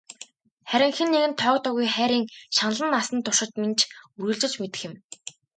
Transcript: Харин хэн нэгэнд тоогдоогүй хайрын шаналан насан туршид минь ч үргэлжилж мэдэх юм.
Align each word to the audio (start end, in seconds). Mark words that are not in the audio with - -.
Харин 0.69 0.93
хэн 0.97 1.09
нэгэнд 1.13 1.37
тоогдоогүй 1.41 1.87
хайрын 1.95 2.23
шаналан 2.57 2.89
насан 2.93 3.19
туршид 3.25 3.51
минь 3.61 3.77
ч 3.79 3.81
үргэлжилж 4.19 4.55
мэдэх 4.61 4.81
юм. 4.89 4.93